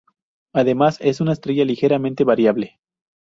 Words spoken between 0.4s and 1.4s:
Además, es una